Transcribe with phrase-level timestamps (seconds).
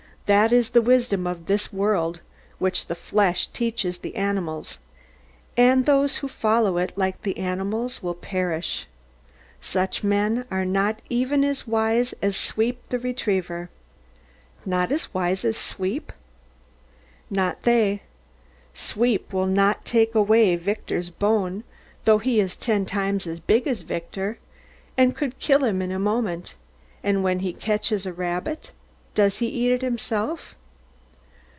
[0.27, 2.21] That is the wisdom of this world,
[2.57, 4.79] which the flesh teaches the animals;
[5.57, 8.87] and those who follow it, like the animals, will perish.
[9.59, 13.69] Such men are not even as wise as Sweep the retriever.
[14.65, 16.13] Not as wise as Sweep?
[17.29, 18.01] Not they.
[18.73, 21.65] Sweep will not take away Victor's bone,
[22.05, 24.39] though he is ten times as big as Victor,
[24.97, 26.55] and could kill him in a moment;
[27.03, 28.71] and when he catches a rabbit,
[29.13, 30.55] does he eat it himself?